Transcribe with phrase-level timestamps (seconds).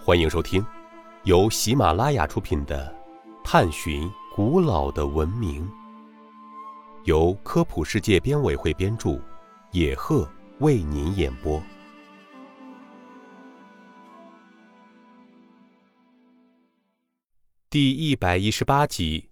[0.00, 0.64] 欢迎收听
[1.24, 2.96] 由喜马拉雅出品的
[3.44, 5.66] 《探寻古老的文明》，
[7.04, 9.20] 由科普世界编委会编著，
[9.72, 10.26] 野鹤
[10.60, 11.60] 为您演播。
[17.68, 19.28] 第一百一十八集：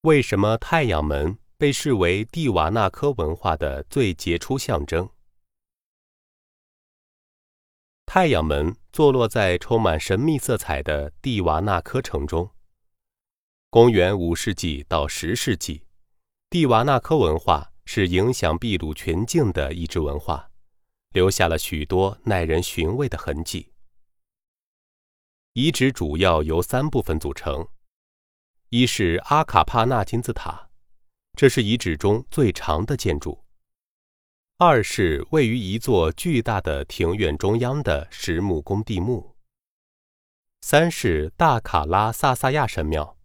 [0.00, 5.08] 为什么太阳门被视为蒂瓦纳科文化的最杰出象征？
[8.14, 12.50] 太阳门坐落在充满神秘色彩的蒂瓦纳科城中。
[13.70, 15.86] 公元五世纪到十世纪，
[16.50, 20.50] 蒂瓦纳科文化是影响秘鲁全境的一支文化，
[21.14, 23.72] 留下了许多耐人寻味的痕迹。
[25.54, 27.66] 遗址主要由三部分组成：
[28.68, 30.68] 一是阿卡帕纳金字塔，
[31.34, 33.41] 这是遗址中最长的建筑。
[34.64, 39.34] 二是位于一座巨大的庭院中央的实木工地墓。
[40.60, 43.18] 三是大卡拉萨萨亚神庙，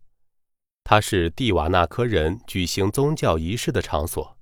[0.84, 4.36] 它是蒂瓦纳科人举行宗教仪式的场所，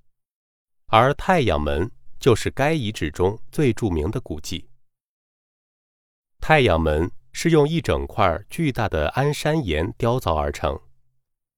[0.87, 4.69] 而太阳门就是该遗址中最著名的古迹。
[6.39, 10.80] 太阳门是用一整块巨大的安山岩雕凿而成，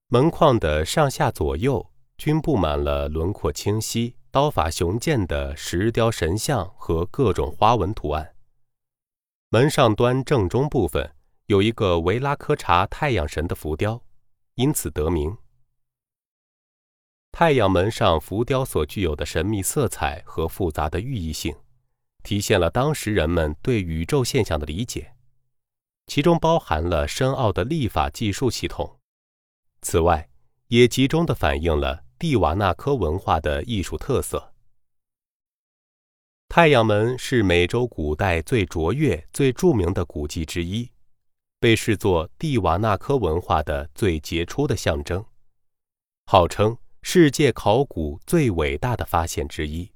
[0.08, 4.16] 门框的上下左右均布满了轮廓清晰。
[4.38, 8.36] 刀法雄健的石雕神像和各种花纹图案。
[9.50, 11.16] 门上端正中部分
[11.48, 14.00] 有一个维拉科查太阳神的浮雕，
[14.54, 15.36] 因此得名。
[17.32, 21.56] 太阳门上浮雕所具有的神秘色彩和复杂的寓意性，
[22.22, 25.16] 体现了当时人们对宇宙现象的理解，
[26.06, 29.00] 其中包含了深奥的历法计数系统。
[29.82, 30.30] 此外，
[30.68, 32.04] 也集中地反映了。
[32.20, 34.54] 蒂瓦纳科文化的艺术特色。
[36.50, 40.90] 太阳门是美洲古代最卓越、最著名的古迹之一，
[41.60, 45.24] 被视作蒂瓦纳科文化的最杰出的象征，
[46.26, 49.92] 号称世界考古最伟大的发现之一。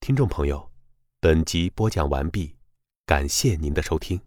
[0.00, 0.70] 听众朋友，
[1.20, 2.56] 本集播讲完毕，
[3.06, 4.20] 感谢您的收听。